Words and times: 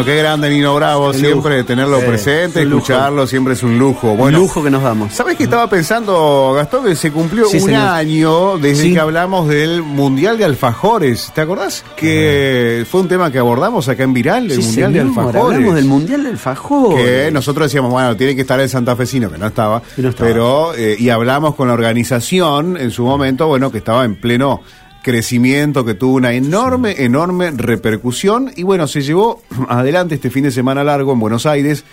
Bueno, 0.00 0.14
qué 0.14 0.18
grande 0.18 0.48
Nino 0.48 0.74
Bravo, 0.74 1.12
siempre 1.12 1.62
tenerlo 1.62 2.00
presente, 2.00 2.62
escucharlo, 2.62 3.26
siempre 3.26 3.52
es 3.52 3.62
un 3.62 3.78
lujo. 3.78 4.16
Bueno, 4.16 4.38
lujo 4.38 4.64
que 4.64 4.70
nos 4.70 4.82
damos. 4.82 5.12
¿Sabes 5.12 5.36
qué 5.36 5.44
estaba 5.44 5.68
pensando, 5.68 6.54
Gastón? 6.56 6.86
Que 6.86 6.96
se 6.96 7.12
cumplió 7.12 7.46
un 7.50 7.74
año 7.74 8.56
desde 8.56 8.94
que 8.94 8.98
hablamos 8.98 9.46
del 9.46 9.82
Mundial 9.82 10.38
de 10.38 10.46
Alfajores. 10.46 11.32
¿Te 11.34 11.42
acordás? 11.42 11.84
Que 11.96 12.86
fue 12.90 13.02
un 13.02 13.08
tema 13.08 13.30
que 13.30 13.38
abordamos 13.38 13.90
acá 13.90 14.04
en 14.04 14.14
Viral, 14.14 14.50
el 14.50 14.62
Mundial 14.62 14.92
de 14.94 15.00
Alfajores. 15.00 15.42
Hablamos 15.42 15.74
del 15.74 15.84
Mundial 15.84 16.22
de 16.22 16.30
Alfajores. 16.30 17.04
Que 17.04 17.30
nosotros 17.30 17.66
decíamos, 17.66 17.90
bueno, 17.90 18.16
tiene 18.16 18.34
que 18.34 18.40
estar 18.40 18.58
el 18.58 18.70
santafesino, 18.70 19.30
que 19.30 19.36
no 19.36 19.48
estaba. 19.48 19.82
Pero, 20.16 20.72
eh, 20.74 20.96
y 20.98 21.10
hablamos 21.10 21.54
con 21.54 21.68
la 21.68 21.74
organización 21.74 22.78
en 22.78 22.90
su 22.90 23.04
momento, 23.04 23.48
bueno, 23.48 23.70
que 23.70 23.76
estaba 23.76 24.06
en 24.06 24.16
pleno 24.16 24.62
crecimiento 25.02 25.84
que 25.84 25.94
tuvo 25.94 26.16
una 26.16 26.32
enorme, 26.32 27.04
enorme 27.04 27.50
repercusión 27.50 28.52
y 28.56 28.62
bueno, 28.62 28.86
se 28.86 29.02
llevó 29.02 29.42
adelante 29.68 30.16
este 30.16 30.30
fin 30.30 30.44
de 30.44 30.50
semana 30.50 30.84
largo 30.84 31.12
en 31.12 31.20
Buenos 31.20 31.46
Aires 31.46 31.84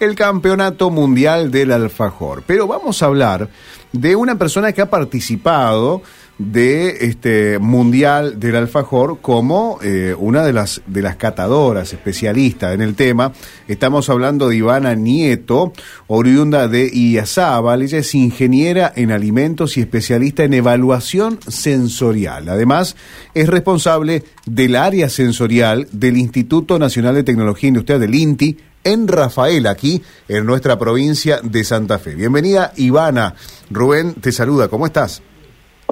el 0.00 0.14
Campeonato 0.16 0.90
Mundial 0.90 1.50
del 1.50 1.70
Alfajor. 1.70 2.42
Pero 2.46 2.66
vamos 2.66 3.02
a 3.02 3.06
hablar 3.06 3.48
de 3.92 4.16
una 4.16 4.36
persona 4.36 4.72
que 4.72 4.82
ha 4.82 4.90
participado 4.90 6.02
de 6.50 7.06
este 7.06 7.58
mundial 7.58 8.40
del 8.40 8.56
alfajor 8.56 9.18
como 9.20 9.78
eh, 9.82 10.14
una 10.18 10.42
de 10.42 10.52
las 10.52 10.82
de 10.86 11.02
las 11.02 11.16
catadoras 11.16 11.92
especialistas 11.92 12.74
en 12.74 12.80
el 12.80 12.94
tema. 12.94 13.32
Estamos 13.68 14.08
hablando 14.10 14.48
de 14.48 14.56
Ivana 14.56 14.94
Nieto, 14.94 15.72
oriunda 16.06 16.68
de 16.68 16.90
Iazábal. 16.92 17.82
Ella 17.82 17.98
es 17.98 18.14
ingeniera 18.14 18.92
en 18.96 19.12
alimentos 19.12 19.76
y 19.76 19.80
especialista 19.80 20.44
en 20.44 20.54
evaluación 20.54 21.38
sensorial. 21.46 22.48
Además, 22.48 22.96
es 23.34 23.48
responsable 23.48 24.24
del 24.46 24.76
área 24.76 25.08
sensorial 25.08 25.86
del 25.92 26.16
Instituto 26.16 26.78
Nacional 26.78 27.14
de 27.14 27.24
Tecnología 27.24 27.68
Industrial 27.68 28.00
del 28.00 28.14
INTI 28.14 28.56
en 28.84 29.06
Rafael, 29.06 29.66
aquí 29.66 30.02
en 30.28 30.44
nuestra 30.44 30.78
provincia 30.78 31.40
de 31.42 31.62
Santa 31.62 31.98
Fe. 31.98 32.14
Bienvenida, 32.14 32.72
Ivana. 32.76 33.34
Rubén 33.70 34.14
te 34.14 34.32
saluda. 34.32 34.68
¿Cómo 34.68 34.86
estás? 34.86 35.22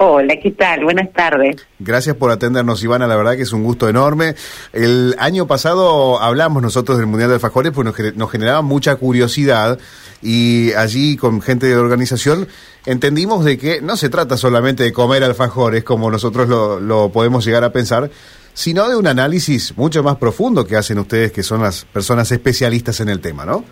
Hola, 0.02 0.34
¿qué 0.42 0.52
tal? 0.52 0.82
Buenas 0.82 1.12
tardes. 1.12 1.56
Gracias 1.78 2.16
por 2.16 2.30
atendernos, 2.30 2.82
Ivana. 2.82 3.06
La 3.06 3.16
verdad 3.16 3.36
que 3.36 3.42
es 3.42 3.52
un 3.52 3.62
gusto 3.62 3.86
enorme. 3.86 4.34
El 4.72 5.14
año 5.18 5.46
pasado 5.46 6.22
hablamos 6.22 6.62
nosotros 6.62 6.96
del 6.96 7.06
Mundial 7.06 7.28
de 7.28 7.34
Alfajores, 7.34 7.70
pues 7.74 7.86
nos, 8.16 8.30
generaba 8.30 8.62
mucha 8.62 8.96
curiosidad 8.96 9.78
y 10.22 10.72
allí 10.72 11.18
con 11.18 11.42
gente 11.42 11.66
de 11.66 11.76
organización 11.76 12.48
entendimos 12.86 13.44
de 13.44 13.58
que 13.58 13.82
no 13.82 13.94
se 13.98 14.08
trata 14.08 14.38
solamente 14.38 14.84
de 14.84 14.92
comer 14.94 15.22
alfajores 15.22 15.84
como 15.84 16.10
nosotros 16.10 16.48
lo, 16.48 16.80
lo 16.80 17.12
podemos 17.12 17.44
llegar 17.44 17.64
a 17.64 17.70
pensar, 17.70 18.10
sino 18.54 18.88
de 18.88 18.96
un 18.96 19.06
análisis 19.06 19.76
mucho 19.76 20.02
más 20.02 20.16
profundo 20.16 20.66
que 20.66 20.76
hacen 20.76 20.98
ustedes, 20.98 21.30
que 21.30 21.42
son 21.42 21.60
las 21.60 21.84
personas 21.84 22.32
especialistas 22.32 23.00
en 23.00 23.10
el 23.10 23.20
tema, 23.20 23.44
¿no? 23.44 23.64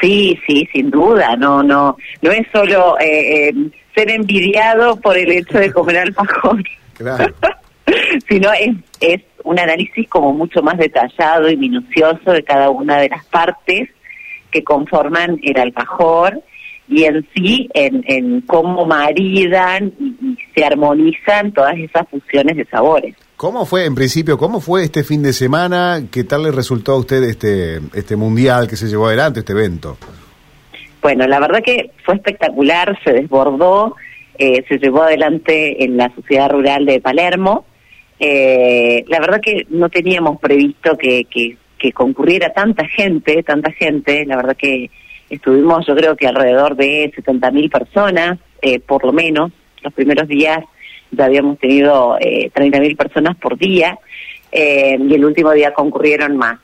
Sí, 0.00 0.36
sí, 0.48 0.68
sin 0.72 0.90
duda. 0.90 1.36
No, 1.36 1.62
no, 1.62 1.96
no 2.22 2.30
es 2.32 2.44
solo 2.52 2.98
eh, 2.98 3.50
eh 3.50 3.54
ser 3.94 4.10
envidiado 4.10 4.96
por 4.96 5.16
el 5.16 5.30
hecho 5.30 5.58
de 5.58 5.72
comer 5.72 5.98
alfajor. 5.98 6.62
Claro. 6.94 7.34
Sino 8.28 8.52
es, 8.52 8.76
es 9.00 9.20
un 9.42 9.58
análisis 9.58 10.08
como 10.08 10.32
mucho 10.32 10.62
más 10.62 10.78
detallado 10.78 11.50
y 11.50 11.56
minucioso 11.56 12.30
de 12.30 12.44
cada 12.44 12.70
una 12.70 12.98
de 12.98 13.08
las 13.08 13.24
partes 13.26 13.88
que 14.52 14.62
conforman 14.62 15.40
el 15.42 15.58
alfajor 15.58 16.40
y 16.86 17.02
en 17.02 17.26
sí 17.34 17.68
en, 17.74 18.04
en 18.06 18.42
cómo 18.42 18.86
maridan 18.86 19.92
y, 19.98 20.38
se 20.54 20.64
armonizan 20.64 21.52
todas 21.52 21.76
esas 21.76 22.08
fusiones 22.08 22.56
de 22.56 22.64
sabores. 22.66 23.16
¿Cómo 23.36 23.66
fue, 23.66 23.86
en 23.86 23.96
principio, 23.96 24.38
cómo 24.38 24.60
fue 24.60 24.84
este 24.84 25.02
fin 25.02 25.20
de 25.20 25.32
semana? 25.32 26.00
¿Qué 26.12 26.22
tal 26.22 26.44
le 26.44 26.52
resultó 26.52 26.92
a 26.92 26.98
usted 26.98 27.24
este, 27.24 27.80
este 27.92 28.14
mundial 28.14 28.68
que 28.68 28.76
se 28.76 28.86
llevó 28.86 29.08
adelante, 29.08 29.40
este 29.40 29.52
evento? 29.52 29.98
Bueno, 31.04 31.26
la 31.26 31.38
verdad 31.38 31.62
que 31.62 31.90
fue 32.02 32.14
espectacular, 32.14 32.98
se 33.04 33.12
desbordó, 33.12 33.94
eh, 34.38 34.64
se 34.66 34.78
llevó 34.78 35.02
adelante 35.02 35.84
en 35.84 35.98
la 35.98 36.10
sociedad 36.14 36.50
rural 36.50 36.86
de 36.86 36.98
Palermo. 36.98 37.66
Eh, 38.18 39.04
la 39.08 39.20
verdad 39.20 39.42
que 39.42 39.66
no 39.68 39.90
teníamos 39.90 40.40
previsto 40.40 40.96
que, 40.96 41.26
concurriera 41.92 42.54
tanta 42.54 42.88
gente, 42.88 43.42
tanta 43.42 43.70
gente. 43.72 44.24
La 44.24 44.36
verdad 44.36 44.56
que 44.56 44.90
estuvimos, 45.28 45.86
yo 45.86 45.94
creo 45.94 46.16
que 46.16 46.26
alrededor 46.26 46.74
de 46.74 47.12
70 47.14 47.50
mil 47.50 47.68
personas, 47.68 48.38
eh, 48.62 48.80
por 48.80 49.04
lo 49.04 49.12
menos. 49.12 49.52
Los 49.82 49.92
primeros 49.92 50.26
días 50.26 50.64
ya 51.10 51.26
habíamos 51.26 51.58
tenido 51.58 52.16
eh, 52.18 52.50
30 52.54 52.80
mil 52.80 52.96
personas 52.96 53.36
por 53.36 53.58
día 53.58 53.98
y 54.50 55.14
el 55.14 55.22
último 55.22 55.52
día 55.52 55.74
concurrieron 55.74 56.38
más. 56.38 56.60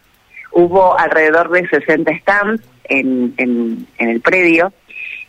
Hubo 0.53 0.99
alrededor 0.99 1.51
de 1.51 1.69
60 1.69 2.19
stands 2.21 2.63
en, 2.91 3.35
en, 3.37 3.87
el 3.99 4.21
predio 4.21 4.73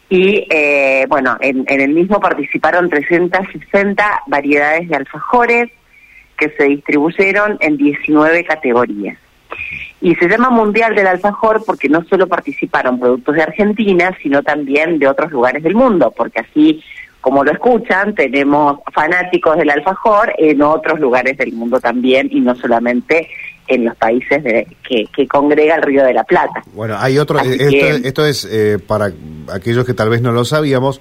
y 0.10 0.46
eh, 0.50 1.06
bueno, 1.08 1.38
en, 1.40 1.64
en, 1.68 1.80
el 1.80 1.92
mismo 1.92 2.20
participaron 2.20 2.90
360 2.90 4.24
variedades 4.28 4.90
de 4.90 4.96
alfajores 4.96 5.72
que 6.38 6.50
se 6.50 6.66
distribuyeron 6.66 7.58
en 7.62 7.78
19 7.78 8.44
categorías. 8.44 9.18
Y 10.02 10.16
se 10.16 10.28
llama 10.28 10.50
Mundial 10.50 10.96
del 10.96 11.08
Alfajor 11.08 11.64
porque 11.66 11.88
no 11.88 12.04
solo 12.06 12.28
participaron 12.28 13.00
productos 13.00 13.36
de 13.36 13.44
Argentina, 13.44 14.18
sino 14.22 14.42
también 14.42 14.98
de 14.98 15.08
otros 15.08 15.32
lugares 15.32 15.62
del 15.62 15.76
mundo, 15.76 16.12
porque 16.16 16.40
así 16.40 16.84
como 17.22 17.44
lo 17.44 17.52
escuchan, 17.52 18.16
tenemos 18.16 18.80
fanáticos 18.92 19.56
del 19.56 19.70
alfajor 19.70 20.34
en 20.40 20.62
otros 20.64 21.00
lugares 21.00 21.38
del 21.38 21.54
mundo 21.54 21.80
también 21.80 22.28
y 22.32 22.40
no 22.40 22.56
solamente 22.56 23.30
en 23.72 23.86
los 23.86 23.96
países 23.96 24.44
de, 24.44 24.68
que, 24.84 25.28
congrega 25.28 25.76
el 25.76 25.82
Río 25.82 26.04
de 26.04 26.14
la 26.14 26.26
Plata. 26.26 26.62
Bueno, 26.74 26.98
hay 27.00 27.18
otro, 27.18 27.40
eh, 27.40 28.02
esto, 28.04 28.26
es 28.26 28.44
eh, 28.44 28.80
para 28.86 29.12
aquellos 29.52 29.86
que 29.86 29.94
tal 29.94 30.10
vez 30.10 30.22
no 30.22 30.34
lo 30.34 30.44
sabíamos, 30.44 31.00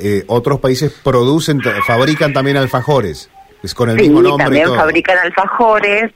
eh, 0.00 0.24
otros 0.26 0.58
países 0.58 0.92
producen, 1.04 1.60
fabrican 1.86 2.32
también 2.32 2.56
alfajores, 2.56 3.30
es 3.62 3.72
con 3.72 3.90
el 3.90 3.96
mismo 3.96 4.20
nombre. 4.20 4.44
también 4.44 4.66
fabrican 4.66 5.18
alfajores 5.18 6.12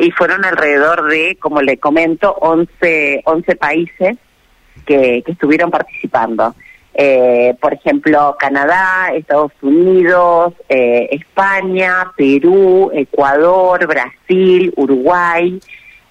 y 0.00 0.10
fueron 0.10 0.44
alrededor 0.44 1.08
de, 1.08 1.38
como 1.40 1.62
le 1.62 1.78
comento, 1.78 2.34
11, 2.40 3.22
11 3.24 3.56
países 3.56 4.18
que, 4.84 5.22
que 5.24 5.32
estuvieron 5.32 5.70
participando 5.70 6.54
eh, 6.94 7.56
por 7.60 7.74
ejemplo, 7.74 8.36
Canadá, 8.38 9.08
Estados 9.14 9.50
Unidos, 9.62 10.54
eh, 10.68 11.08
España, 11.10 12.12
Perú, 12.16 12.90
Ecuador, 12.94 13.84
Brasil, 13.86 14.72
Uruguay. 14.76 15.60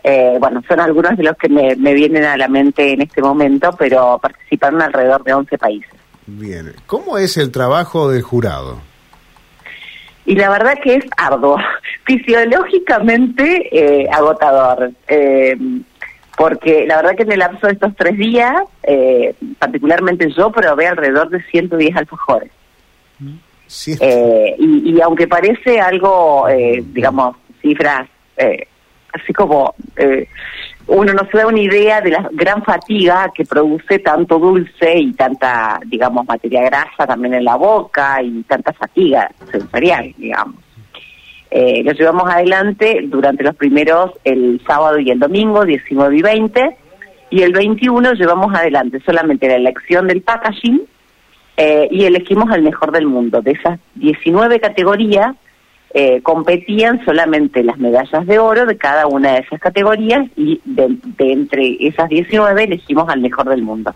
Eh, 0.03 0.35
bueno, 0.41 0.61
son 0.67 0.81
algunos 0.81 1.15
de 1.15 1.23
los 1.23 1.37
que 1.37 1.47
me, 1.47 1.93
vienen 1.93 2.25
a 2.25 2.35
la 2.35 2.49
mente 2.49 2.91
en 2.91 3.01
este 3.01 3.21
momento, 3.21 3.73
pero 3.79 4.19
participaron 4.21 4.81
alrededor 4.81 5.23
de 5.23 5.33
11 5.33 5.57
países. 5.57 5.91
Bien, 6.25 6.73
¿cómo 6.85 7.17
es 7.17 7.37
el 7.37 7.51
trabajo 7.51 8.09
del 8.11 8.21
jurado? 8.21 8.81
Y 10.25 10.35
la 10.35 10.49
verdad 10.49 10.77
que 10.83 10.95
es 10.95 11.05
arduo, 11.15 11.57
fisiológicamente 12.05 13.69
eh, 13.71 14.09
agotador. 14.11 14.91
Eh, 16.33 16.37
porque 16.37 16.85
la 16.87 16.97
verdad 16.97 17.15
que 17.15 17.23
en 17.23 17.31
el 17.31 17.39
lapso 17.39 17.67
de 17.67 17.73
estos 17.73 17.95
tres 17.95 18.17
días, 18.17 18.63
eh, 18.83 19.35
particularmente 19.59 20.29
yo 20.31 20.51
probé 20.51 20.87
alrededor 20.87 21.29
de 21.29 21.43
110 21.43 21.95
alfajores. 21.95 22.51
Eh, 23.99 24.55
y, 24.59 25.01
aunque 25.01 25.27
parece 25.27 25.79
algo, 25.79 26.47
eh, 26.47 26.83
digamos, 26.85 27.37
cifras 27.61 28.07
así 29.13 29.31
como 29.31 29.75
uno 30.87 31.13
no 31.13 31.29
se 31.31 31.37
da 31.37 31.47
una 31.47 31.61
idea 31.61 32.01
de 32.01 32.09
la 32.09 32.27
gran 32.31 32.63
fatiga 32.63 33.31
que 33.33 33.45
produce 33.45 33.99
tanto 33.99 34.39
dulce 34.39 34.97
y 34.97 35.13
tanta, 35.13 35.79
digamos, 35.85 36.25
materia 36.25 36.63
grasa 36.63 37.05
también 37.05 37.35
en 37.35 37.45
la 37.45 37.55
boca 37.55 38.21
y 38.23 38.41
tanta 38.43 38.73
fatiga 38.73 39.29
sensorial, 39.51 40.13
digamos. 40.17 40.55
Eh, 41.55 41.83
lo 41.83 41.91
llevamos 41.91 42.27
adelante 42.27 43.01
durante 43.05 43.43
los 43.43 43.55
primeros, 43.55 44.09
el 44.23 44.59
sábado 44.65 44.97
y 44.97 45.11
el 45.11 45.19
domingo, 45.19 45.63
19 45.63 46.17
y 46.17 46.21
20, 46.23 46.77
y 47.29 47.43
el 47.43 47.53
21 47.53 48.13
llevamos 48.13 48.55
adelante 48.55 48.99
solamente 49.05 49.47
la 49.47 49.57
elección 49.57 50.07
del 50.07 50.23
packaging 50.23 50.81
eh, 51.55 51.87
y 51.91 52.05
elegimos 52.05 52.49
al 52.49 52.63
mejor 52.63 52.91
del 52.91 53.05
mundo. 53.05 53.43
De 53.43 53.51
esas 53.51 53.79
19 53.93 54.59
categorías, 54.59 55.35
eh, 55.93 56.23
competían 56.23 57.05
solamente 57.05 57.63
las 57.63 57.77
medallas 57.77 58.25
de 58.25 58.39
oro 58.39 58.65
de 58.65 58.75
cada 58.75 59.05
una 59.05 59.33
de 59.33 59.41
esas 59.41 59.59
categorías 59.59 60.25
y 60.35 60.59
de, 60.65 60.97
entre 61.19 61.77
esas 61.81 62.09
19 62.09 62.63
elegimos 62.63 63.07
al 63.09 63.19
mejor 63.19 63.47
del 63.47 63.61
mundo. 63.61 63.93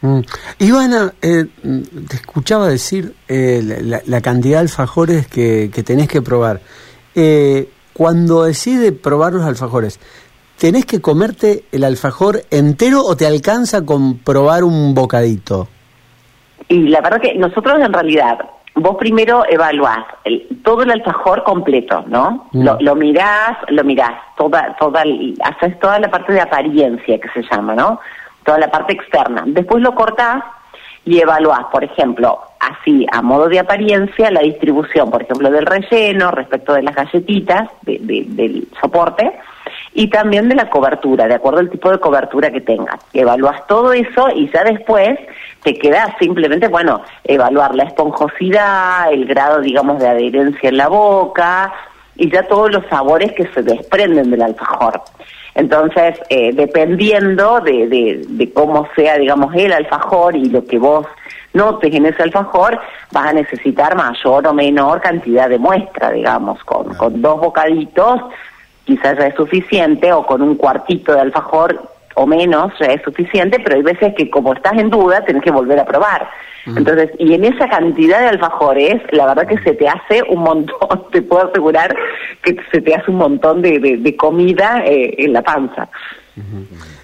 Mm. 0.00 0.20
Ivana, 0.60 1.12
te 1.20 2.16
escuchaba 2.16 2.66
decir 2.66 3.12
la, 3.28 4.20
cantidad 4.22 4.56
de 4.56 4.62
alfajores 4.62 5.26
que 5.26 5.68
tenés 5.84 6.08
que 6.08 6.22
probar 6.22 6.60
eh, 7.14 7.68
cuando 7.92 8.44
decide 8.44 8.92
probar 8.92 9.32
los 9.32 9.44
alfajores, 9.44 10.00
¿tenés 10.58 10.84
que 10.84 11.00
comerte 11.00 11.64
el 11.72 11.84
alfajor 11.84 12.42
entero 12.50 13.02
o 13.02 13.16
te 13.16 13.26
alcanza 13.26 13.84
con 13.84 14.18
probar 14.18 14.64
un 14.64 14.94
bocadito? 14.94 15.68
Y 16.68 16.88
la 16.88 17.00
verdad 17.00 17.20
que 17.20 17.34
nosotros 17.34 17.80
en 17.80 17.92
realidad 17.92 18.38
vos 18.74 18.96
primero 18.98 19.44
evaluás 19.48 20.04
todo 20.64 20.82
el 20.82 20.90
alfajor 20.90 21.44
completo, 21.44 22.04
¿no? 22.08 22.48
Mm. 22.52 22.64
Lo, 22.64 22.78
lo, 22.80 22.94
mirás, 22.96 23.56
lo 23.68 23.84
mirás, 23.84 24.12
toda, 24.36 24.74
toda, 24.78 25.04
haces 25.44 25.78
toda 25.78 25.98
la 26.00 26.10
parte 26.10 26.32
de 26.32 26.40
apariencia 26.40 27.18
que 27.20 27.28
se 27.28 27.42
llama, 27.50 27.74
¿no? 27.74 28.00
Toda 28.44 28.58
la 28.58 28.70
parte 28.70 28.94
externa. 28.94 29.44
Después 29.46 29.82
lo 29.82 29.94
cortás 29.94 30.42
y 31.04 31.20
evaluás, 31.20 31.66
por 31.70 31.84
ejemplo, 31.84 32.40
así, 32.60 33.06
a 33.12 33.20
modo 33.20 33.48
de 33.48 33.58
apariencia, 33.58 34.30
la 34.30 34.40
distribución, 34.40 35.10
por 35.10 35.22
ejemplo, 35.22 35.50
del 35.50 35.66
relleno 35.66 36.30
respecto 36.30 36.72
de 36.72 36.82
las 36.82 36.94
galletitas, 36.94 37.68
del 37.82 38.66
soporte, 38.80 39.32
y 39.92 40.08
también 40.08 40.48
de 40.48 40.56
la 40.56 40.68
cobertura, 40.68 41.26
de 41.28 41.34
acuerdo 41.34 41.60
al 41.60 41.70
tipo 41.70 41.90
de 41.90 41.98
cobertura 41.98 42.50
que 42.50 42.60
tengas. 42.60 43.00
Evalúas 43.12 43.66
todo 43.66 43.92
eso 43.92 44.28
y 44.34 44.50
ya 44.50 44.64
después 44.64 45.18
te 45.62 45.74
queda 45.74 46.16
simplemente, 46.18 46.68
bueno, 46.68 47.02
evaluar 47.22 47.74
la 47.74 47.84
esponjosidad, 47.84 49.12
el 49.12 49.24
grado, 49.24 49.60
digamos, 49.60 50.00
de 50.00 50.08
adherencia 50.08 50.68
en 50.68 50.78
la 50.78 50.88
boca 50.88 51.72
y 52.16 52.30
ya 52.30 52.42
todos 52.48 52.72
los 52.72 52.84
sabores 52.86 53.32
que 53.32 53.46
se 53.48 53.62
desprenden 53.62 54.30
del 54.30 54.42
alfajor. 54.42 55.00
Entonces, 55.54 56.18
eh, 56.30 56.52
dependiendo 56.52 57.60
de, 57.60 57.86
de, 57.88 58.24
de 58.28 58.52
cómo 58.52 58.88
sea, 58.96 59.18
digamos, 59.18 59.54
el 59.54 59.72
alfajor 59.72 60.36
y 60.36 60.46
lo 60.46 60.64
que 60.64 60.78
vos 60.78 61.06
notes 61.52 61.94
en 61.94 62.06
ese 62.06 62.22
alfajor, 62.22 62.80
vas 63.12 63.26
a 63.28 63.32
necesitar 63.32 63.94
mayor 63.94 64.46
o 64.46 64.52
menor 64.52 65.00
cantidad 65.00 65.48
de 65.48 65.58
muestra, 65.58 66.10
digamos, 66.10 66.62
con, 66.64 66.94
con 66.94 67.22
dos 67.22 67.40
bocaditos 67.40 68.20
quizás 68.84 69.18
ya 69.18 69.26
es 69.26 69.34
suficiente, 69.34 70.12
o 70.12 70.24
con 70.24 70.42
un 70.42 70.56
cuartito 70.56 71.12
de 71.12 71.20
alfajor 71.20 71.93
o 72.14 72.26
menos 72.26 72.72
ya 72.80 72.86
es 72.86 73.02
suficiente, 73.02 73.58
pero 73.62 73.76
hay 73.76 73.82
veces 73.82 74.14
que 74.16 74.30
como 74.30 74.54
estás 74.54 74.74
en 74.78 74.90
duda 74.90 75.24
tenés 75.24 75.42
que 75.42 75.50
volver 75.50 75.78
a 75.78 75.84
probar. 75.84 76.28
Entonces, 76.66 77.10
y 77.18 77.34
en 77.34 77.44
esa 77.44 77.68
cantidad 77.68 78.20
de 78.20 78.28
alfajores, 78.28 79.02
la 79.12 79.26
verdad 79.26 79.46
que 79.46 79.58
se 79.58 79.74
te 79.74 79.86
hace 79.86 80.22
un 80.28 80.42
montón, 80.42 81.04
te 81.12 81.20
puedo 81.20 81.48
asegurar 81.48 81.94
que 82.42 82.56
se 82.72 82.80
te 82.80 82.94
hace 82.94 83.10
un 83.10 83.18
montón 83.18 83.60
de, 83.60 83.78
de, 83.78 84.16
comida 84.16 84.82
eh, 84.86 85.14
en 85.18 85.32
la 85.32 85.42
panza. 85.42 85.88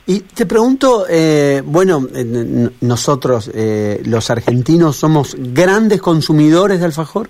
Y 0.07 0.21
te 0.21 0.47
pregunto, 0.47 1.05
eh, 1.09 1.63
bueno, 1.65 2.01
nosotros 2.81 3.51
eh, 3.55 4.01
los 4.05 4.31
argentinos 4.31 4.97
somos 4.97 5.37
grandes 5.39 6.01
consumidores 6.01 6.81
de 6.81 6.87
alfajor. 6.87 7.29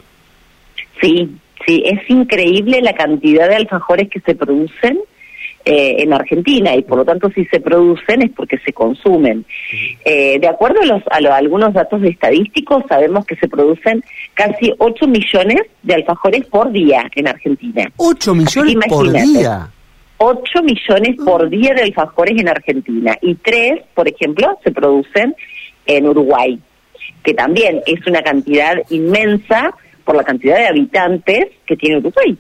Sí, 1.01 1.37
sí, 1.67 1.83
es 1.85 2.09
increíble 2.09 2.81
la 2.81 2.95
cantidad 2.95 3.49
de 3.49 3.57
alfajores 3.57 4.09
que 4.09 4.21
se 4.21 4.35
producen 4.35 5.01
eh, 5.65 5.97
en 5.99 6.13
Argentina 6.15 6.75
y 6.75 6.83
por 6.83 6.97
lo 6.97 7.05
tanto 7.05 7.29
si 7.35 7.45
se 7.45 7.61
producen 7.61 8.23
es 8.23 8.31
porque 8.31 8.57
se 8.65 8.73
consumen. 8.73 9.45
Eh, 10.05 10.39
de 10.41 10.49
acuerdo 10.49 10.81
a, 10.81 10.87
los, 10.87 11.03
a, 11.11 11.37
algunos 11.37 11.75
datos 11.75 12.03
estadísticos, 12.03 12.85
sabemos 12.89 13.27
que 13.27 13.37
se 13.37 13.47
producen 13.47 14.03
casi 14.33 14.73
8 14.79 15.07
millones 15.07 15.61
de 15.83 15.95
alfajores 15.95 16.47
por 16.47 16.73
día 16.73 17.11
en 17.15 17.29
Argentina. 17.29 17.93
8 17.99 18.35
millones 18.35 18.77
por 18.89 19.13
día. 19.13 19.69
8 20.17 20.63
millones 20.63 21.17
por 21.25 21.49
día 21.51 21.75
de 21.75 21.83
alfajores 21.83 22.41
en 22.41 22.49
Argentina 22.49 23.17
y 23.21 23.35
3, 23.35 23.83
por 23.95 24.09
ejemplo, 24.09 24.59
se 24.65 24.71
producen 24.71 25.35
en 25.85 26.09
Uruguay, 26.09 26.59
que 27.23 27.35
también 27.35 27.83
es 27.87 28.07
una 28.07 28.23
cantidad 28.23 28.77
inmensa 28.89 29.75
por 30.05 30.17
la 30.17 30.25
cantidad 30.25 30.57
de 30.57 30.69
habitantes 30.69 31.47
que 31.67 31.77
tiene 31.77 31.99
Uruguay. 31.99 32.37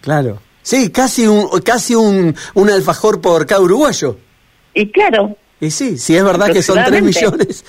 Claro. 0.00 0.38
Sí, 0.66 0.90
casi 0.90 1.28
un, 1.28 1.48
casi 1.60 1.94
un, 1.94 2.34
un 2.54 2.70
alfajor 2.70 3.20
por 3.20 3.46
cada 3.46 3.60
uruguayo. 3.60 4.16
Y 4.74 4.90
claro. 4.90 5.36
Y 5.60 5.70
sí, 5.70 5.96
sí 5.96 6.16
es 6.16 6.24
verdad 6.24 6.50
que 6.52 6.60
son 6.60 6.82
tres 6.84 7.04
millones. 7.04 7.64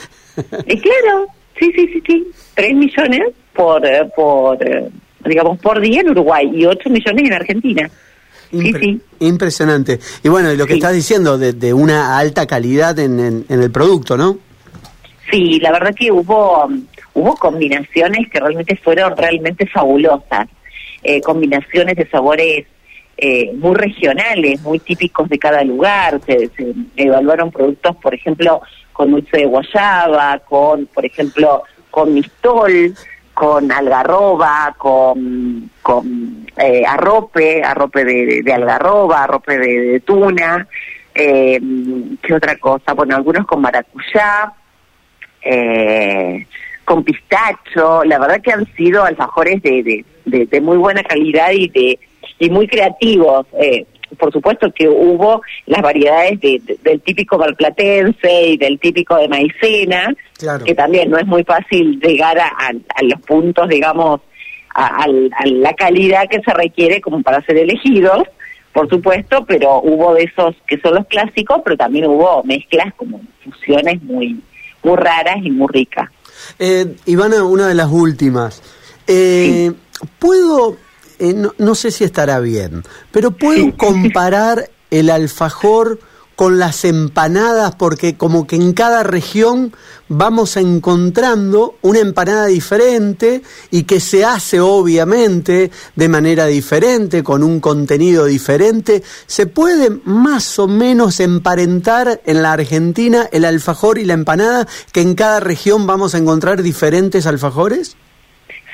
Y 0.65 0.79
claro, 0.79 1.27
sí, 1.59 1.71
sí, 1.75 1.87
sí, 1.93 2.03
sí. 2.07 2.27
Tres 2.55 2.75
millones 2.75 3.35
por, 3.53 3.85
eh, 3.85 4.03
por 4.15 4.67
eh, 4.67 4.89
digamos, 5.23 5.59
por 5.59 5.79
día 5.79 6.01
en 6.01 6.09
Uruguay 6.09 6.49
y 6.51 6.65
ocho 6.65 6.89
millones 6.89 7.25
en 7.27 7.33
Argentina. 7.33 7.89
sí, 8.49 8.73
sí. 8.79 8.99
Impresionante. 9.19 9.99
Y 10.23 10.29
bueno, 10.29 10.51
lo 10.55 10.65
que 10.65 10.73
estás 10.73 10.93
diciendo 10.93 11.37
de, 11.37 11.53
de, 11.53 11.75
una 11.75 12.17
alta 12.17 12.47
calidad 12.47 12.97
en, 12.97 13.19
en, 13.19 13.45
en, 13.47 13.61
el 13.61 13.69
producto, 13.69 14.17
¿no? 14.17 14.39
Sí, 15.29 15.59
la 15.59 15.71
verdad 15.71 15.93
que 15.93 16.11
hubo, 16.11 16.67
hubo 17.13 17.35
combinaciones 17.35 18.27
que 18.31 18.39
realmente 18.39 18.75
fueron 18.77 19.15
realmente 19.15 19.67
fabulosas. 19.67 20.47
Eh, 21.03 21.21
combinaciones 21.21 21.95
de 21.95 22.09
sabores 22.09 22.65
eh, 23.19 23.51
muy 23.55 23.73
regionales, 23.73 24.61
muy 24.61 24.77
típicos 24.77 25.27
de 25.27 25.39
cada 25.39 25.63
lugar. 25.63 26.21
Se, 26.23 26.51
evaluaron 26.95 27.51
productos, 27.51 27.95
por 27.95 28.13
ejemplo, 28.13 28.61
con 28.93 29.09
dulce 29.09 29.37
de 29.37 29.45
guayaba, 29.45 30.37
con, 30.39 30.85
por 30.85 31.03
ejemplo, 31.03 31.63
con 31.89 32.13
mistol, 32.13 32.93
con 33.33 33.71
algarroba, 33.71 34.75
con, 34.77 35.71
eh, 36.57 36.83
arrope, 36.87 37.63
arrope 37.63 38.05
de, 38.05 38.53
algarroba, 38.53 39.23
arrope 39.23 39.57
de, 39.57 39.99
tuna. 40.01 40.67
Eh, 41.15 41.59
¿Qué 42.21 42.33
otra 42.35 42.55
cosa? 42.57 42.93
Bueno, 42.93 43.15
algunos 43.15 43.47
con 43.47 43.61
maracuyá, 43.61 44.53
con 46.85 47.03
pistacho. 47.03 48.03
La 48.03 48.19
verdad 48.19 48.41
que 48.41 48.51
han 48.51 48.71
sido 48.75 49.03
alfajores 49.03 49.59
de, 49.63 50.05
de, 50.25 50.45
de 50.45 50.61
muy 50.61 50.77
buena 50.77 51.01
calidad 51.01 51.49
y 51.51 51.67
de 51.69 51.99
y 52.39 52.49
muy 52.49 52.67
creativos. 52.67 53.45
Eh, 53.59 53.85
por 54.17 54.31
supuesto 54.31 54.71
que 54.73 54.87
hubo 54.87 55.41
las 55.65 55.81
variedades 55.81 56.39
del 56.39 57.01
típico 57.01 57.37
malplatense 57.37 58.47
y 58.47 58.57
del 58.57 58.79
típico 58.79 59.17
de 59.17 59.27
maicena, 59.27 60.15
que 60.63 60.75
también 60.75 61.09
no 61.09 61.17
es 61.17 61.25
muy 61.25 61.43
fácil 61.43 61.99
llegar 61.99 62.39
a, 62.39 62.71
los 63.01 63.21
puntos, 63.21 63.67
digamos, 63.67 64.21
a, 64.73 65.05
la 65.07 65.73
calidad 65.73 66.27
que 66.29 66.41
se 66.41 66.53
requiere 66.53 67.01
como 67.01 67.21
para 67.21 67.41
ser 67.41 67.57
elegidos, 67.57 68.23
por 68.71 68.87
supuesto, 68.89 69.43
pero 69.45 69.81
hubo 69.81 70.13
de 70.13 70.23
esos 70.23 70.55
que 70.67 70.79
son 70.79 70.95
los 70.95 71.07
clásicos, 71.07 71.61
pero 71.63 71.75
también 71.75 72.05
hubo 72.05 72.43
mezclas 72.43 72.93
como 72.95 73.19
fusiones 73.43 74.01
muy, 74.03 74.39
muy 74.83 74.95
raras 74.95 75.37
y 75.43 75.51
muy 75.51 75.67
ricas. 75.69 76.09
Eh, 76.59 76.95
Ivana, 77.07 77.43
una 77.43 77.67
de 77.67 77.73
las 77.73 77.91
últimas. 77.91 78.61
Eh, 79.07 79.71
¿Puedo 80.19 80.77
eh, 81.19 81.33
no, 81.57 81.75
sé 81.75 81.91
si 81.91 82.03
estará 82.03 82.39
bien, 82.39 82.83
pero 83.11 83.31
puedo 83.31 83.75
comparar 83.77 84.69
el 84.91 85.09
alfajor 85.09 85.99
con 86.37 86.59
las 86.59 86.85
empanadas 86.85 87.73
porque 87.77 88.15
como 88.15 88.45
que 88.45 88.57
en 88.57 88.73
cada 88.73 89.01
región 89.01 89.73
vamos 90.07 90.55
encontrando 90.55 91.77
una 91.81 91.97
empanada 91.97 92.45
diferente 92.45 93.41
y 93.71 93.83
que 93.83 93.99
se 93.99 94.23
hace 94.23 94.59
obviamente 94.59 95.71
de 95.95 96.09
manera 96.09 96.45
diferente, 96.45 97.23
con 97.23 97.41
un 97.41 97.59
contenido 97.59 98.25
diferente. 98.25 99.01
¿Se 99.25 99.47
puede 99.47 99.89
más 100.05 100.59
o 100.59 100.67
menos 100.67 101.19
emparentar 101.19 102.21
en 102.23 102.43
la 102.43 102.53
Argentina 102.53 103.27
el 103.31 103.43
alfajor 103.43 103.97
y 103.97 104.05
la 104.05 104.13
empanada 104.13 104.67
que 104.91 105.01
en 105.01 105.15
cada 105.15 105.39
región 105.39 105.87
vamos 105.87 106.13
a 106.13 106.19
encontrar 106.19 106.61
diferentes 106.61 107.25
alfajores? 107.25 107.97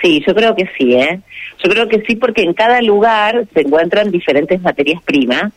Sí, 0.04 0.22
yo 0.28 0.36
creo 0.36 0.54
que 0.54 0.70
sí, 0.78 0.96
¿eh? 0.96 1.22
Yo 1.64 1.70
creo 1.72 1.88
que 1.88 2.04
sí 2.06 2.18
porque 2.18 2.42
en 2.42 2.54
cada 2.54 2.82
lugar 2.82 3.46
se 3.54 3.62
encuentran 3.62 4.12
diferentes 4.12 4.62
materias 4.62 5.02
primas 5.02 5.54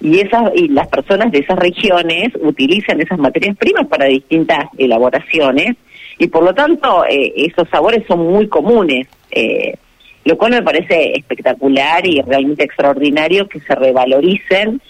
y 0.00 0.20
esas 0.20 0.52
y 0.54 0.68
las 0.68 0.86
personas 0.86 1.32
de 1.32 1.40
esas 1.40 1.58
regiones 1.58 2.28
utilizan 2.40 3.00
esas 3.00 3.18
materias 3.18 3.56
primas 3.56 3.88
para 3.88 4.04
distintas 4.04 4.66
elaboraciones 4.78 5.76
y 6.18 6.28
por 6.28 6.44
lo 6.44 6.54
tanto 6.54 7.04
eh, 7.04 7.32
esos 7.34 7.68
sabores 7.68 8.04
son 8.06 8.20
muy 8.20 8.46
comunes, 8.46 9.08
eh, 9.32 9.74
lo 10.24 10.38
cual 10.38 10.52
me 10.52 10.62
parece 10.62 11.16
espectacular 11.16 12.06
y 12.06 12.22
realmente 12.22 12.62
extraordinario 12.62 13.48
que 13.48 13.58
se 13.58 13.74
revaloricen 13.74 14.80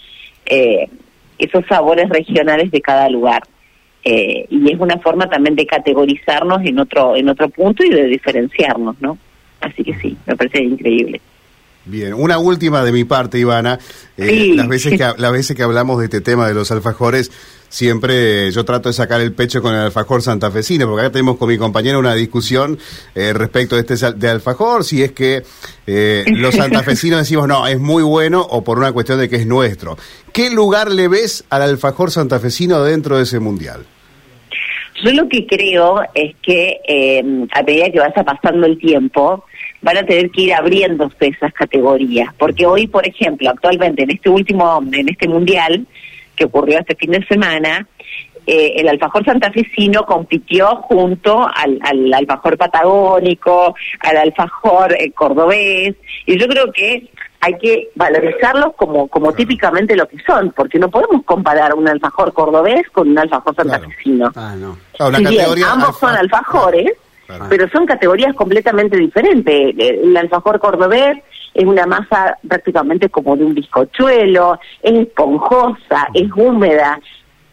eh, 0.45 0.87
esos 1.39 1.65
sabores 1.65 2.07
regionales 2.07 2.69
de 2.69 2.81
cada 2.81 3.09
lugar. 3.09 3.41
Eh, 4.03 4.47
y 4.49 4.71
es 4.71 4.79
una 4.79 4.97
forma 4.97 5.29
también 5.29 5.55
de 5.55 5.65
categorizarnos 5.65 6.61
en 6.65 6.79
otro 6.79 7.15
en 7.15 7.29
otro 7.29 7.49
punto 7.49 7.83
y 7.83 7.89
de 7.89 8.07
diferenciarnos, 8.07 8.99
¿no? 8.99 9.17
Así 9.59 9.83
que 9.83 9.93
sí, 9.99 10.17
me 10.25 10.35
parece 10.35 10.63
increíble. 10.63 11.21
Bien, 11.85 12.13
una 12.13 12.37
última 12.37 12.83
de 12.83 12.91
mi 12.91 13.05
parte, 13.05 13.39
Ivana. 13.39 13.79
Eh, 14.15 14.53
las, 14.55 14.67
veces 14.67 14.99
que, 14.99 15.13
las 15.17 15.31
veces 15.31 15.55
que 15.55 15.63
hablamos 15.63 15.97
de 15.97 16.05
este 16.05 16.21
tema 16.21 16.47
de 16.47 16.53
los 16.53 16.71
alfajores, 16.71 17.31
siempre 17.69 18.51
yo 18.51 18.63
trato 18.65 18.89
de 18.89 18.93
sacar 18.93 19.19
el 19.19 19.33
pecho 19.33 19.63
con 19.63 19.73
el 19.73 19.81
alfajor 19.81 20.21
santafesino, 20.21 20.87
porque 20.87 21.01
acá 21.05 21.11
tenemos 21.13 21.37
con 21.37 21.49
mi 21.49 21.57
compañera 21.57 21.97
una 21.97 22.13
discusión 22.13 22.77
eh, 23.15 23.33
respecto 23.33 23.75
de 23.75 23.81
este 23.81 24.11
de 24.13 24.29
alfajor, 24.29 24.83
si 24.83 25.01
es 25.01 25.11
que 25.13 25.41
eh, 25.87 26.23
los 26.27 26.53
santafesinos 26.53 27.19
decimos, 27.21 27.47
no, 27.47 27.65
es 27.65 27.79
muy 27.79 28.03
bueno 28.03 28.41
o 28.41 28.63
por 28.63 28.77
una 28.77 28.91
cuestión 28.91 29.19
de 29.19 29.27
que 29.27 29.37
es 29.37 29.47
nuestro. 29.47 29.97
¿Qué 30.31 30.51
lugar 30.51 30.91
le 30.91 31.07
ves 31.07 31.45
al 31.49 31.63
alfajor 31.63 32.11
santafesino 32.11 32.83
dentro 32.83 33.17
de 33.17 33.23
ese 33.23 33.39
mundial? 33.39 33.87
Yo 35.03 35.11
lo 35.13 35.27
que 35.27 35.47
creo 35.47 36.03
es 36.13 36.35
que 36.43 36.77
a 37.51 37.63
medida 37.63 37.89
que 37.89 37.99
vaya 37.99 38.23
pasando 38.23 38.67
el 38.67 38.77
tiempo, 38.77 39.45
van 39.81 39.97
a 39.97 40.05
tener 40.05 40.29
que 40.29 40.41
ir 40.41 40.53
abriéndose 40.53 41.27
esas 41.27 41.53
categorías, 41.53 42.33
porque 42.37 42.65
hoy, 42.65 42.87
por 42.87 43.07
ejemplo, 43.07 43.49
actualmente 43.49 44.03
en 44.03 44.11
este 44.11 44.29
último, 44.29 44.81
en 44.91 45.09
este 45.09 45.27
mundial 45.27 45.87
que 46.35 46.45
ocurrió 46.45 46.79
este 46.79 46.95
fin 46.95 47.11
de 47.11 47.25
semana, 47.25 47.87
eh, 48.47 48.73
el 48.77 48.87
alfajor 48.87 49.23
santafesino 49.23 50.05
compitió 50.05 50.75
junto 50.77 51.47
al, 51.47 51.79
al 51.81 52.13
alfajor 52.13 52.57
patagónico, 52.57 53.75
al 53.99 54.17
alfajor 54.17 54.93
eh, 54.93 55.11
cordobés, 55.11 55.95
y 56.25 56.39
yo 56.39 56.47
creo 56.47 56.71
que 56.71 57.09
hay 57.41 57.57
que 57.57 57.89
valorizarlos 57.95 58.75
como, 58.75 59.07
como 59.07 59.33
típicamente 59.33 59.95
lo 59.95 60.07
que 60.07 60.17
son, 60.25 60.51
porque 60.55 60.77
no 60.77 60.89
podemos 60.89 61.23
comparar 61.25 61.73
un 61.73 61.87
alfajor 61.87 62.33
cordobés 62.33 62.87
con 62.91 63.09
un 63.09 63.17
alfajor 63.17 63.55
santafesino. 63.55 64.31
Ah, 64.35 64.55
no. 64.55 64.77
si 65.17 65.25
bien, 65.25 65.63
ambos 65.67 65.97
son 65.97 66.15
alfajores, 66.15 66.91
pero 67.49 67.67
son 67.69 67.85
categorías 67.85 68.33
completamente 68.35 68.97
diferentes. 68.97 69.75
El 69.77 70.15
alfajor 70.15 70.59
cordobés 70.59 71.17
es 71.53 71.65
una 71.65 71.85
masa 71.85 72.37
prácticamente 72.47 73.09
como 73.09 73.35
de 73.35 73.45
un 73.45 73.53
bizcochuelo, 73.53 74.59
es 74.81 74.93
esponjosa, 74.93 76.07
es 76.13 76.29
húmeda. 76.35 76.99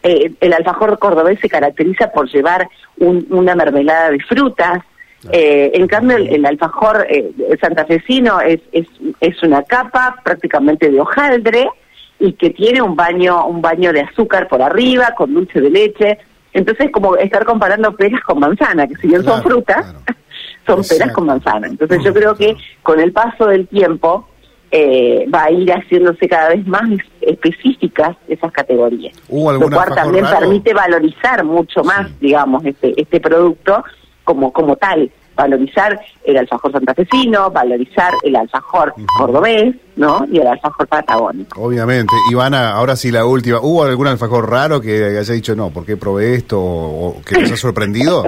Eh, 0.01 0.31
el 0.39 0.53
alfajor 0.53 0.97
cordobés 0.97 1.39
se 1.39 1.49
caracteriza 1.49 2.11
por 2.11 2.29
llevar 2.29 2.69
una 2.97 3.55
mermelada 3.55 4.11
de 4.11 4.19
frutas. 4.19 4.79
Eh, 5.31 5.71
en 5.73 5.87
cambio, 5.87 6.15
el, 6.15 6.45
alfajor 6.45 7.05
eh, 7.09 7.31
santafesino 7.59 8.39
es, 8.39 8.61
es, 8.71 8.87
es 9.19 9.43
una 9.43 9.63
capa 9.63 10.15
prácticamente 10.23 10.89
de 10.89 11.01
hojaldre 11.01 11.69
y 12.19 12.33
que 12.33 12.49
tiene 12.51 12.81
un 12.81 12.95
baño, 12.95 13.45
un 13.45 13.61
baño 13.61 13.91
de 13.91 14.01
azúcar 14.01 14.47
por 14.47 14.61
arriba, 14.61 15.13
con 15.17 15.33
dulce 15.33 15.59
de 15.59 15.69
leche. 15.69 16.17
Entonces, 16.53 16.89
como 16.91 17.15
estar 17.15 17.45
comparando 17.45 17.95
peras 17.95 18.21
con 18.21 18.39
manzana, 18.39 18.87
que 18.87 18.95
si 18.95 19.07
bien 19.07 19.23
son 19.23 19.41
frutas, 19.43 19.93
son 20.65 20.81
peras 20.83 21.11
con 21.11 21.25
manzana. 21.25 21.67
Entonces, 21.67 22.03
yo 22.03 22.13
creo 22.13 22.35
que 22.35 22.55
con 22.83 22.99
el 22.99 23.11
paso 23.11 23.47
del 23.47 23.67
tiempo 23.67 24.27
eh, 24.71 25.25
va 25.33 25.45
a 25.45 25.51
ir 25.51 25.71
haciéndose 25.71 26.27
cada 26.27 26.49
vez 26.49 26.65
más 26.67 26.89
específicas 27.21 28.15
esas 28.27 28.51
categorías. 28.51 29.15
lo 29.29 29.69
cual 29.69 29.95
también 29.95 30.25
permite 30.25 30.73
valorizar 30.73 31.43
mucho 31.43 31.83
más, 31.83 32.07
digamos, 32.19 32.65
este, 32.65 32.93
este 32.99 33.19
producto 33.19 33.83
como, 34.23 34.53
como 34.53 34.75
tal 34.75 35.11
valorizar 35.39 35.97
el 36.25 36.37
alfajor 36.37 36.73
santafesino, 36.73 37.49
valorizar 37.49 38.13
el 38.23 38.35
alfajor 38.35 38.93
cordobés, 39.17 39.73
¿no? 39.95 40.25
Y 40.29 40.39
el 40.39 40.47
alfajor 40.47 40.87
patagónico. 40.87 41.61
Obviamente. 41.61 42.13
Ivana, 42.29 42.71
ahora 42.71 42.97
sí 42.97 43.09
la 43.09 43.25
última. 43.25 43.59
¿Hubo 43.61 43.85
algún 43.85 44.07
alfajor 44.07 44.49
raro 44.49 44.81
que 44.81 45.17
haya 45.17 45.33
dicho, 45.33 45.55
no, 45.55 45.69
¿por 45.69 45.85
qué 45.85 45.95
probé 45.95 46.35
esto? 46.35 46.59
¿O 46.59 47.21
que 47.25 47.35
te 47.35 47.53
ha 47.53 47.57
sorprendido? 47.57 48.25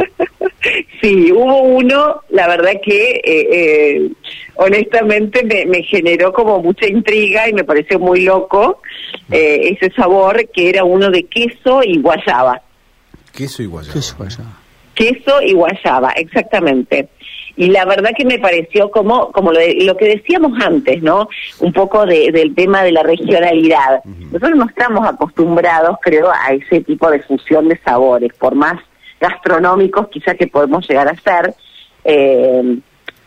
sí, 1.01 1.31
hubo 1.33 1.63
uno, 1.63 2.21
la 2.29 2.47
verdad 2.47 2.71
que 2.81 3.21
eh, 3.23 3.47
eh, 3.51 4.11
honestamente 4.55 5.43
me, 5.43 5.83
generó 5.83 6.31
como 6.31 6.61
mucha 6.61 6.87
intriga 6.87 7.49
y 7.49 7.53
me 7.53 7.65
pareció 7.65 7.99
muy 7.99 8.21
loco 8.21 8.81
eh, 9.29 9.75
ese 9.77 9.93
sabor 9.93 10.47
que 10.53 10.69
era 10.69 10.85
uno 10.85 11.09
de 11.09 11.23
queso 11.23 11.83
y 11.83 11.99
guayaba. 11.99 12.61
Queso 13.33 13.63
y 13.63 13.65
guayaba. 13.65 13.93
Queso 13.93 14.15
y 14.15 14.17
guayaba 14.17 14.60
queso 14.93 15.41
y 15.41 15.53
guayaba, 15.53 16.11
exactamente. 16.11 17.09
Y 17.57 17.67
la 17.69 17.85
verdad 17.85 18.11
que 18.15 18.25
me 18.25 18.39
pareció 18.39 18.89
como, 18.91 19.31
como 19.31 19.51
lo, 19.51 19.59
lo 19.83 19.97
que 19.97 20.05
decíamos 20.05 20.53
antes, 20.63 21.01
¿no? 21.03 21.27
Un 21.59 21.73
poco 21.73 22.05
del 22.05 22.55
tema 22.55 22.83
de 22.83 22.91
la 22.91 23.03
regionalidad. 23.03 24.03
Nosotros 24.05 24.55
no 24.55 24.65
estamos 24.65 25.07
acostumbrados, 25.07 25.97
creo, 26.01 26.31
a 26.31 26.53
ese 26.53 26.81
tipo 26.81 27.09
de 27.11 27.21
fusión 27.21 27.67
de 27.67 27.77
sabores, 27.79 28.31
por 28.39 28.55
más 28.55 28.81
gastronómicos 29.19 30.07
quizá 30.09 30.33
que 30.35 30.47
podemos 30.47 30.87
llegar 30.87 31.07
a 31.07 31.15
ser. 31.15 31.53
Eh, 32.03 32.79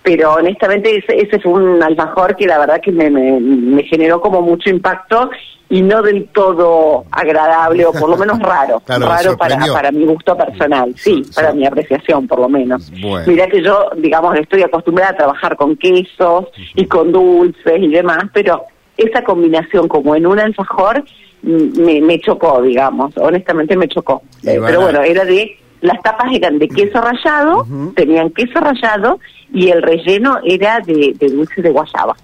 pero 0.04 0.34
honestamente 0.34 0.96
ese, 0.96 1.16
ese, 1.16 1.40
fue 1.40 1.54
un 1.54 1.82
alfajor 1.82 2.37
que 2.37 2.46
la 2.46 2.58
verdad 2.58 2.80
que 2.80 2.92
me, 2.92 3.11
me 3.11 3.82
generó 3.84 4.20
como 4.20 4.42
mucho 4.42 4.68
impacto 4.68 5.30
y 5.70 5.80
no 5.80 6.02
del 6.02 6.28
todo 6.28 7.04
agradable 7.11 7.87
o 7.87 7.92
por 7.92 8.11
lo 8.11 8.16
menos 8.16 8.38
raro, 8.40 8.82
raro 8.87 9.37
para, 9.37 9.58
para 9.73 9.90
mi 9.90 10.04
gusto 10.04 10.37
personal, 10.37 10.94
sí, 10.96 11.23
para 11.34 11.52
mi 11.52 11.66
apreciación 11.66 12.28
por 12.28 12.38
lo 12.38 12.49
menos. 12.49 12.92
Mira 13.26 13.46
que 13.49 13.62
yo, 13.62 13.90
digamos, 13.96 14.37
estoy 14.37 14.62
acostumbrada 14.62 15.12
a 15.12 15.16
trabajar 15.16 15.56
con 15.56 15.75
quesos 15.76 16.46
y 16.75 16.84
con 16.87 17.11
dulces 17.11 17.80
y 17.80 17.88
demás, 17.88 18.25
pero 18.32 18.64
esa 18.96 19.25
combinación 19.25 19.88
como 19.88 20.14
en 20.14 20.26
un 20.26 20.38
alfajor 20.38 21.02
me, 21.42 22.00
me 22.00 22.20
chocó, 22.20 22.61
digamos, 22.62 23.16
honestamente 23.16 23.75
me 23.76 23.88
chocó. 23.88 24.23
Eh, 24.44 24.61
pero 24.64 24.82
bueno, 24.82 25.00
era 25.00 25.25
de, 25.25 25.56
las 25.80 26.00
tapas 26.02 26.32
eran 26.32 26.58
de 26.58 26.68
queso 26.68 27.00
rallado, 27.00 27.66
tenían 27.94 28.30
queso 28.30 28.61
rallado 28.61 29.18
y 29.54 29.70
el 29.70 29.80
relleno 29.80 30.40
era 30.44 30.80
de, 30.80 31.14
de 31.18 31.28
dulce 31.28 31.62
de 31.62 31.70
guayaba. 31.70 32.14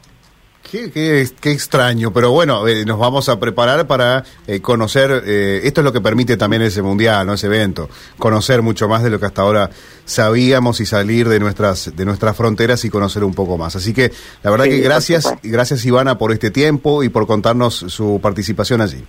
Qué, 0.70 0.90
qué, 0.92 1.50
extraño, 1.50 2.12
pero 2.12 2.30
bueno, 2.30 2.68
eh, 2.68 2.84
nos 2.84 2.96
vamos 2.96 3.28
a 3.28 3.40
preparar 3.40 3.88
para 3.88 4.22
eh, 4.46 4.60
conocer, 4.60 5.24
eh, 5.26 5.62
esto 5.64 5.80
es 5.80 5.84
lo 5.84 5.92
que 5.92 6.00
permite 6.00 6.36
también 6.36 6.62
ese 6.62 6.80
mundial, 6.80 7.26
¿no? 7.26 7.32
ese 7.32 7.46
evento, 7.46 7.88
conocer 8.18 8.62
mucho 8.62 8.88
más 8.88 9.02
de 9.02 9.10
lo 9.10 9.18
que 9.18 9.26
hasta 9.26 9.42
ahora 9.42 9.70
sabíamos 10.04 10.80
y 10.80 10.86
salir 10.86 11.28
de 11.28 11.40
nuestras, 11.40 11.96
de 11.96 12.04
nuestras 12.04 12.36
fronteras 12.36 12.84
y 12.84 12.90
conocer 12.90 13.24
un 13.24 13.34
poco 13.34 13.58
más. 13.58 13.74
Así 13.74 13.92
que 13.92 14.12
la 14.44 14.50
verdad 14.52 14.66
que 14.66 14.78
gracias, 14.78 15.34
gracias 15.42 15.84
Ivana 15.84 16.18
por 16.18 16.30
este 16.30 16.52
tiempo 16.52 17.02
y 17.02 17.08
por 17.08 17.26
contarnos 17.26 17.74
su 17.74 18.20
participación 18.22 18.80
allí. 18.80 19.02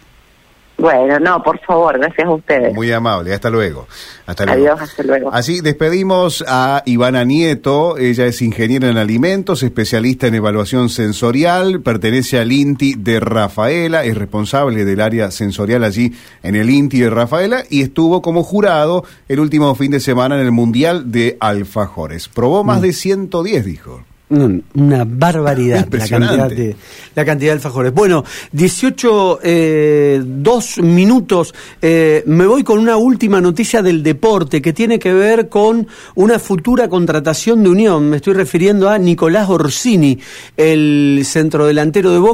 Bueno, 0.81 1.19
no, 1.19 1.43
por 1.43 1.59
favor, 1.59 2.00
gracias 2.00 2.27
a 2.27 2.31
ustedes. 2.31 2.73
Muy 2.73 2.91
amable, 2.91 3.33
hasta 3.33 3.51
luego. 3.51 3.88
Hasta 4.25 4.45
luego. 4.45 4.61
Adiós, 4.61 4.81
hasta 4.81 5.03
luego. 5.03 5.31
Así 5.31 5.61
despedimos 5.61 6.43
a 6.47 6.81
Ivana 6.85 7.23
Nieto, 7.23 7.97
ella 7.97 8.25
es 8.25 8.41
ingeniera 8.41 8.89
en 8.89 8.97
alimentos, 8.97 9.61
especialista 9.61 10.25
en 10.27 10.35
evaluación 10.35 10.89
sensorial, 10.89 11.81
pertenece 11.81 12.39
al 12.39 12.51
INTI 12.51 12.95
de 12.95 13.19
Rafaela, 13.19 14.03
es 14.03 14.17
responsable 14.17 14.83
del 14.83 15.01
área 15.01 15.29
sensorial 15.29 15.83
allí 15.83 16.13
en 16.41 16.55
el 16.55 16.69
INTI 16.69 17.01
de 17.01 17.09
Rafaela 17.11 17.63
y 17.69 17.83
estuvo 17.83 18.23
como 18.23 18.43
jurado 18.43 19.03
el 19.27 19.39
último 19.39 19.75
fin 19.75 19.91
de 19.91 20.00
semana 20.00 20.35
en 20.35 20.41
el 20.41 20.51
Mundial 20.51 21.11
de 21.11 21.38
Alfajores. 21.39 22.27
Probó 22.27 22.63
más 22.63 22.79
mm. 22.79 22.81
de 22.81 22.93
110, 22.93 23.65
dijo 23.65 24.10
una 24.31 25.05
barbaridad 25.05 25.88
la 25.91 26.07
cantidad, 26.07 26.50
de, 26.50 26.75
la 27.15 27.25
cantidad 27.25 27.50
de 27.50 27.53
alfajores. 27.53 27.93
Bueno, 27.93 28.23
18, 28.51 29.39
eh, 29.43 30.21
dos 30.25 30.77
minutos. 30.79 31.53
Eh, 31.81 32.23
me 32.25 32.45
voy 32.45 32.63
con 32.63 32.79
una 32.79 32.97
última 32.97 33.41
noticia 33.41 33.81
del 33.81 34.01
deporte 34.01 34.61
que 34.61 34.73
tiene 34.73 35.00
que 35.00 35.13
ver 35.13 35.50
con 35.50 35.88
una 36.15 36.39
futura 36.39 36.88
contratación 36.88 37.63
de 37.63 37.69
Unión. 37.69 38.09
Me 38.09 38.17
estoy 38.17 38.33
refiriendo 38.33 38.89
a 38.89 38.97
Nicolás 38.97 39.50
Orsini, 39.50 40.17
el 40.57 41.23
centrodelantero 41.25 42.11
de 42.11 42.19
Boca. 42.19 42.31